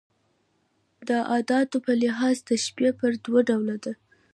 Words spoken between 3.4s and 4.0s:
ډوله ده.